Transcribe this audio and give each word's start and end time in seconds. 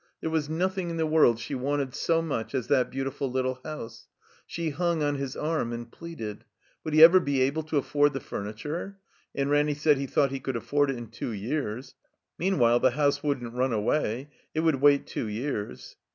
There 0.19 0.31
was 0.31 0.49
nothing 0.49 0.89
in 0.89 0.97
the 0.97 1.05
world 1.05 1.37
she 1.37 1.53
wanted 1.53 1.93
so 1.93 2.23
much 2.23 2.55
as 2.55 2.65
that 2.69 2.89
beautiful 2.89 3.29
little 3.29 3.59
house. 3.63 4.07
She 4.47 4.71
htmg 4.71 5.03
on 5.03 5.13
his 5.13 5.37
arm 5.37 5.71
and 5.73 5.91
pleaded. 5.91 6.43
Would 6.83 6.95
he 6.95 7.03
ever 7.03 7.19
be 7.19 7.39
able 7.41 7.61
to 7.61 7.77
afford 7.77 8.13
the 8.13 8.19
furniture? 8.19 8.97
And 9.35 9.51
Ranny 9.51 9.75
said 9.75 9.99
he 9.99 10.07
thought 10.07 10.31
he 10.31 10.39
could 10.39 10.55
afford 10.55 10.89
it 10.89 10.95
in 10.97 11.09
two 11.09 11.33
years. 11.33 11.93
Meanwhile 12.39 12.79
the 12.79 12.89
house 12.89 13.21
wouldn't 13.21 13.53
run 13.53 13.73
away. 13.73 14.31
It 14.55 14.61
would 14.61 14.81
wait 14.81 15.05
two 15.05 15.27
years. 15.27 15.97